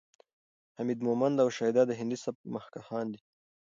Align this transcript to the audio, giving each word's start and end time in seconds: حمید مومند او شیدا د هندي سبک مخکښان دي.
حمید 0.77 0.99
مومند 1.07 1.37
او 1.43 1.49
شیدا 1.57 1.83
د 1.87 1.91
هندي 1.99 2.17
سبک 2.23 2.41
مخکښان 2.53 3.05
دي. 3.13 3.21